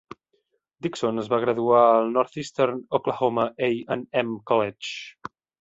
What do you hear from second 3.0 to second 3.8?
Oklahoma A